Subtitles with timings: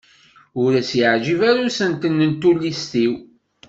[0.63, 3.13] Ur as-yeɛǧib ara usentel n tullist-iw.